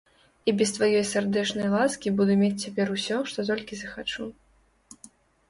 [0.51, 4.23] І без тваёй сардэчнай ласкі буду мець цяпер усё, што толькі захачу.